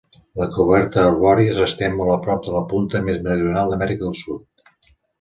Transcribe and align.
La 0.41 0.45
coberta 0.53 1.03
arbòria 1.09 1.53
s'estén 1.59 1.95
molt 1.99 2.15
a 2.15 2.17
prop 2.25 2.43
de 2.49 2.57
la 2.57 2.65
punta 2.75 3.05
més 3.11 3.23
meridional 3.31 3.75
d'Amèrica 3.75 4.07
del 4.09 4.21
Sud. 4.25 4.69